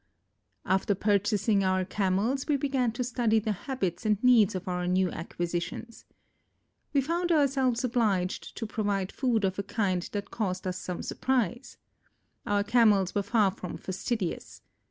[0.65, 5.11] After purchasing our Camels, we began to study the habits and needs of our new
[5.11, 6.05] acquisitions.
[6.91, 11.77] We found ourselves obliged to provide food of a kind that caused us some surprise.
[12.47, 14.63] Our Camels were far from fastidious.